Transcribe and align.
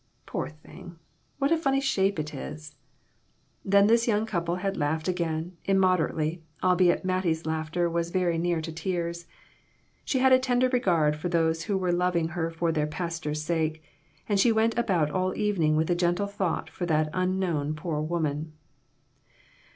Poor 0.25 0.49
thing, 0.49 0.97
what 1.37 1.51
a 1.51 1.57
funny 1.59 1.79
shape 1.79 2.17
it 2.17 2.33
is!" 2.33 2.75
Then 3.63 3.85
this 3.85 4.07
young 4.07 4.25
couple 4.25 4.55
had 4.55 4.75
laughed 4.75 5.07
again, 5.07 5.57
immoderately, 5.65 6.41
albeit 6.63 7.05
Mattie's 7.05 7.45
laughter 7.45 7.87
was 7.87 8.09
very 8.09 8.39
near 8.39 8.61
to 8.61 8.71
tears. 8.71 9.27
She 10.03 10.17
had 10.17 10.33
a 10.33 10.39
tender 10.39 10.69
regard 10.69 11.15
for 11.15 11.29
those 11.29 11.65
who 11.65 11.77
were 11.77 11.91
loving 11.93 12.29
her 12.29 12.49
for 12.49 12.71
their 12.71 12.87
pastor's 12.87 13.43
sake, 13.43 13.83
and 14.27 14.39
she 14.39 14.51
went 14.51 14.75
about 14.75 15.11
all 15.11 15.29
the 15.33 15.39
evening 15.43 15.75
with 15.75 15.91
a 15.91 15.95
gentle 15.95 16.25
thought 16.25 16.67
for 16.67 16.87
that 16.87 17.11
unknown 17.13 17.75
poor 17.75 18.01
woman. 18.01 18.53